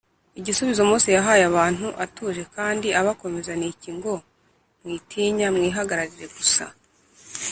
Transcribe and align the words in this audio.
igisubizo 0.39 0.81
mose 0.89 1.07
yahaye 1.17 1.43
abantu 1.51 1.85
atuje 2.03 2.43
kandi 2.55 2.87
abakomeza 2.99 3.51
ni 3.59 3.67
iki 3.73 3.89
ngo: 3.97 4.13
“mwitinya, 4.81 5.47
mwihagararire 5.55 6.27
gusa 6.35 6.65